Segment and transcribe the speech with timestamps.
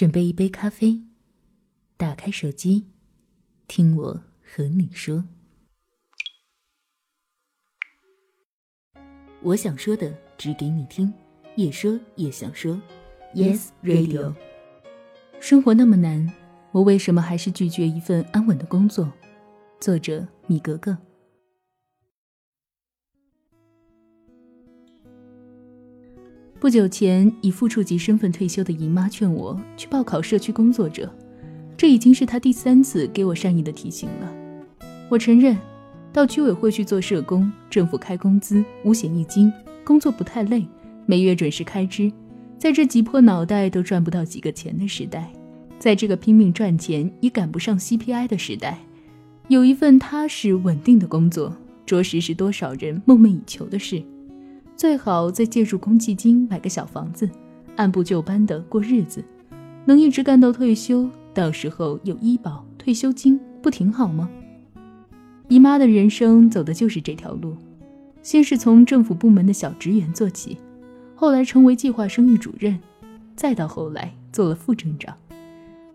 [0.00, 1.02] 准备一杯咖啡，
[1.98, 2.86] 打开手机，
[3.68, 5.22] 听我和你说。
[9.42, 11.12] 我想说的，只给你听。
[11.54, 12.80] 也说也想说
[13.34, 14.34] ，Yes Radio。
[15.38, 16.32] 生活那么难，
[16.72, 19.12] 我为什么还是拒绝一份安稳的工作？
[19.80, 20.96] 作者：米格格。
[26.60, 31.10] 不久前，以副处级身份退休的姨妈劝我去报考社区工作者，
[31.74, 34.30] 这已经是她第三次给我善意的提醒了。
[35.08, 35.56] 我承认，
[36.12, 39.50] 到居委会去做社工，政府开工资，五险一金，
[39.82, 40.62] 工作不太累，
[41.06, 42.12] 每月准时开支，
[42.58, 45.32] 在这挤破脑袋都赚不到几个钱的时代，
[45.78, 48.78] 在这个拼命赚钱也赶不上 CPI 的时代，
[49.48, 54.02] 有一份踏实稳定的工作，着实是多少人梦寐以求的事。
[54.80, 57.28] 最好再借助公积金买个小房子，
[57.76, 59.22] 按部就班的过日子，
[59.84, 64.30] 能一直干到退休，到时候有医保、退休金，不挺好吗？
[65.48, 67.54] 姨妈的人生走的就是这条路，
[68.22, 70.56] 先是从政府部门的小职员做起，
[71.14, 72.80] 后来成为计划生育主任，
[73.36, 75.14] 再到后来做了副镇长，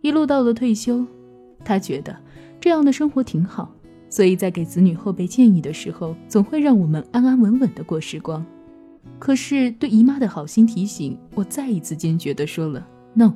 [0.00, 1.06] 一路到了退休，
[1.64, 2.16] 她觉得
[2.60, 3.72] 这样的生活挺好，
[4.08, 8.44] 所以在给子女后辈建议的时候，总会让我们安安稳稳的过时光。
[9.24, 12.84] 可是，对姨妈的好心提醒，我再一次坚决地说了
[13.14, 13.32] “no”。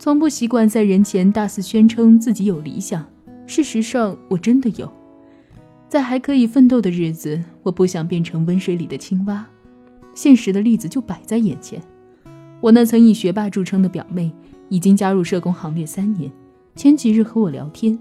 [0.00, 3.06] 从不习惯在人前大肆宣称自己有理想，
[3.46, 4.92] 事实上，我真的有。
[5.88, 9.46] 在还可以奋斗的日子，我不想变成温水里的青蛙。
[10.12, 11.80] 现实的例子就摆在眼前。
[12.60, 14.32] 我那曾以学霸著称的表妹，
[14.68, 16.28] 已经加入社工行列三年。
[16.74, 17.96] 前几日和我聊天，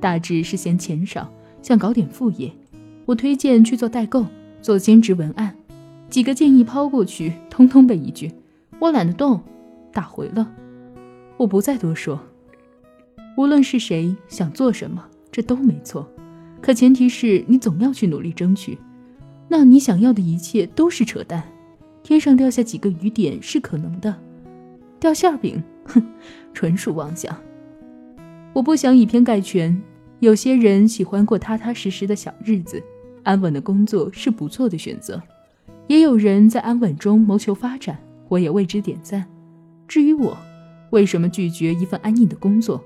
[0.00, 2.50] 大致是嫌钱少，想搞点副业。
[3.04, 4.26] 我推荐去做代购，
[4.60, 5.55] 做兼职文案。
[6.08, 8.32] 几个建议抛过去，通通被一句
[8.78, 9.40] “我懒得动”
[9.92, 10.50] 打回了。
[11.36, 12.20] 我不再多说。
[13.36, 16.08] 无论是谁想做什么，这都没错，
[16.62, 18.78] 可前提是你总要去努力争取。
[19.48, 21.42] 那你想要的一切都是扯淡。
[22.02, 24.14] 天上掉下几个雨点是可能的，
[24.98, 26.02] 掉馅饼，哼，
[26.54, 27.36] 纯属妄想。
[28.52, 29.82] 我不想以偏概全。
[30.20, 32.82] 有些人喜欢过踏踏实实的小日子，
[33.22, 35.22] 安稳的工作是不错的选择。
[35.86, 37.98] 也有人在安稳中谋求发展，
[38.28, 39.24] 我也为之点赞。
[39.86, 40.36] 至于我，
[40.90, 42.82] 为什么拒绝一份安逸的工作？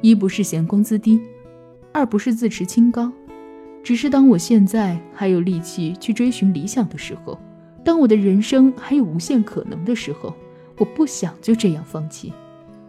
[0.00, 1.20] 一不是嫌工资低，
[1.92, 3.10] 二不是自持清高，
[3.82, 7.38] 只是当我现在还有力气去追寻理想的时候，
[7.84, 10.34] 当我的人生还有无限可能的时候，
[10.78, 12.32] 我不想就这样放弃。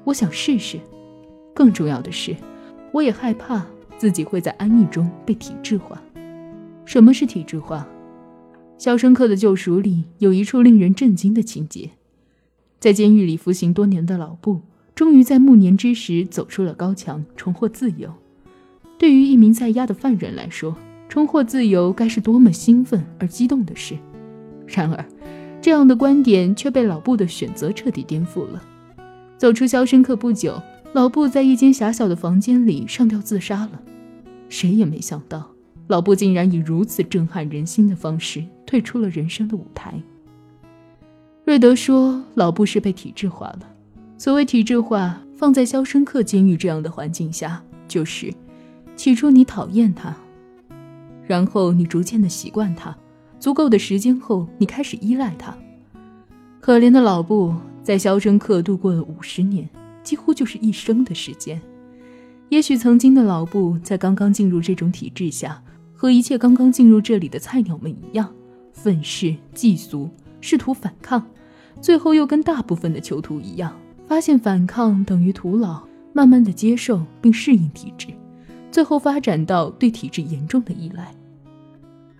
[0.04, 0.80] 我想试试。
[1.56, 2.36] 更重要的是，
[2.92, 3.64] 我也害怕
[3.98, 6.02] 自己会在安逸中被体制化。
[6.86, 7.88] 什么是体制化？
[8.78, 11.92] 《肖申克的救赎》里有一处令人震惊的情节：
[12.80, 14.62] 在监狱里服刑多年的老布，
[14.94, 18.14] 终于在暮年之时走出了高墙，重获自由。
[18.98, 20.76] 对于一名在押的犯人来说，
[21.08, 23.96] 重获自由该是多么兴奋而激动的事。
[24.68, 25.06] 然而，
[25.62, 28.62] 这样的观点却被老布的选择彻底颠覆了。
[29.38, 30.62] 走出肖申克不久，
[30.94, 33.82] 老布在一间狭小的房间里上吊自杀了。
[34.50, 35.53] 谁也没想到。
[35.94, 39.94] 老布竟然以如此震撼人心的方式退出了人生的舞台。
[41.46, 43.60] 瑞德说：“老布是被体制化了。
[44.18, 48.34] 所谓体制化，放在肖申克监狱这样的环境下，就是
[48.96, 50.18] 起初你讨厌他，
[51.28, 52.98] 然后你逐渐的习惯他，
[53.40, 55.56] 足够的时间后，你开始依赖他。
[56.60, 59.70] 可怜的老布在肖申克度过了五十年，
[60.02, 61.62] 几乎就是一生的时间。
[62.50, 65.62] 也许曾经的老布在刚刚进入这种体制下。”
[66.04, 68.30] 和一切刚刚进入这里的菜鸟们一样，
[68.74, 70.10] 愤世嫉俗，
[70.42, 71.26] 试图反抗，
[71.80, 73.74] 最后又跟大部分的囚徒一样，
[74.06, 75.82] 发现反抗等于徒劳，
[76.12, 78.10] 慢慢的接受并适应体制，
[78.70, 81.16] 最后发展到对体制严重的依赖。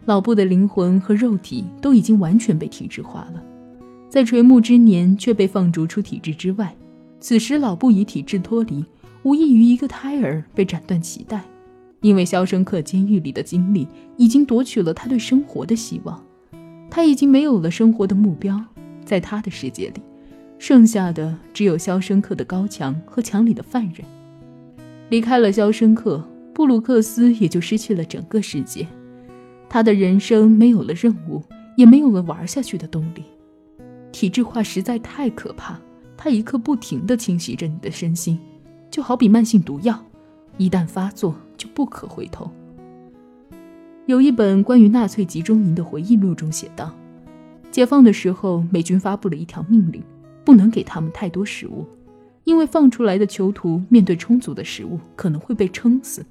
[0.06, 3.44] 老布的灵魂和肉体都已经完全被体制化了，
[4.08, 6.74] 在垂暮之年却被放逐出体制之外。
[7.20, 8.86] 此时老布以体制脱离，
[9.24, 11.44] 无异于一个胎儿被斩断脐带。
[12.04, 16.22] 因为肖申克监狱里的经历已经夺取了他对生活的希望，
[16.92, 18.62] 他已经没有了生活的目标，
[19.06, 20.02] 在他的世界里，
[20.60, 24.06] 剩下的只有肖申克的高墙和墙里的犯人。
[25.10, 26.22] 离开了肖申克，
[26.54, 28.86] 布鲁克斯也就失去了整个世界，
[29.70, 31.42] 他的人生没有了任务，
[31.78, 33.24] 也没有了玩下去的动力。
[34.12, 35.80] 体制化实在太可怕，
[36.18, 38.38] 它一刻不停地侵袭着你的身心，
[38.92, 40.00] 就好比慢性毒药。
[40.58, 41.34] 一旦发作，
[41.74, 42.50] 不可回头。
[44.06, 46.94] 有一本关于纳粹集中营的回忆录中写道：
[47.72, 50.04] 解放的时候，美军发布了一条命令，
[50.44, 51.86] 不能给他们太多食物，
[52.44, 56.26] 因为放出来的囚徒面对充足的食物可能会被撑死。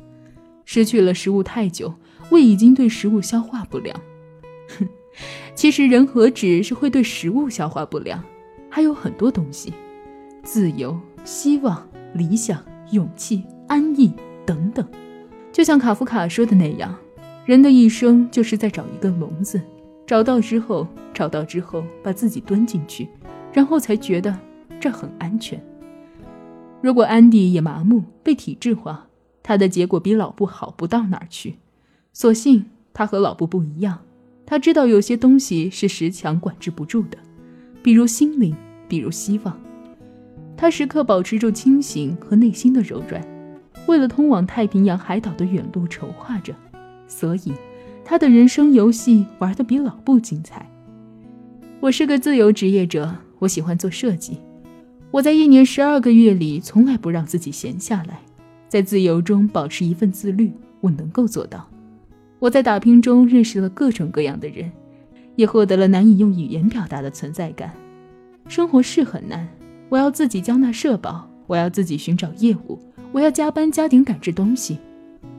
[0.64, 1.92] 失去了食物太久，
[2.30, 3.98] 胃已经对食物消化不良。
[4.78, 4.86] 哼，
[5.56, 8.22] 其实人何止是会对食物消化不良，
[8.68, 9.72] 还有很多东西，
[10.42, 14.12] 自由、希望、理想、勇气、安逸
[14.44, 14.86] 等等。
[15.52, 16.94] 就像卡夫卡说的那样，
[17.44, 19.60] 人的一生就是在找一个笼子，
[20.06, 23.06] 找到之后，找到之后，把自己蹲进去，
[23.52, 24.36] 然后才觉得
[24.80, 25.62] 这很安全。
[26.80, 29.06] 如果安迪也麻木，被体制化。
[29.44, 31.56] 他的结果比老布好不到哪儿去，
[32.12, 32.64] 所幸
[32.94, 33.98] 他和老布不一样，
[34.46, 37.18] 他知道有些东西是石墙管制不住的，
[37.82, 38.54] 比如心灵，
[38.86, 39.60] 比如希望。
[40.56, 43.20] 他时刻保持住清醒和内心的柔软，
[43.86, 46.54] 为了通往太平洋海岛的远路筹划着，
[47.06, 47.52] 所以
[48.04, 50.68] 他的人生游戏玩得比老布精彩。
[51.80, 54.38] 我是个自由职业者，我喜欢做设计，
[55.10, 58.20] 我在一年十二个月里从来不让自己闲下来。
[58.68, 60.50] 在自由中保持一份自律，
[60.80, 61.68] 我能够做到。
[62.38, 64.72] 我在打拼中认识了各种各样的人，
[65.36, 67.72] 也获得了难以用语言表达的存在感。
[68.48, 69.46] 生活是很难，
[69.90, 72.78] 我要自己交纳社保，我要自己寻找业务，
[73.12, 74.78] 我要加班加点赶制东西，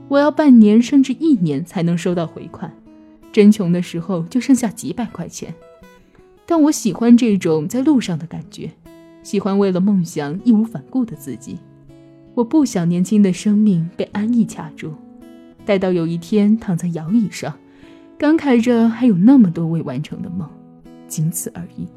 [0.07, 2.71] 我要半年甚至一年才能收到回款，
[3.31, 5.51] 真穷的时候就剩下几百块钱。
[6.45, 8.69] 但我喜欢这种在路上的感觉，
[9.23, 11.57] 喜欢为了梦想义无反顾的自己。
[12.35, 14.93] 我不想年轻的生命被安逸卡住，
[15.65, 17.51] 待到有一天躺在摇椅上，
[18.19, 20.47] 感慨着还有那么多未完成的梦，
[21.07, 21.87] 仅此而已。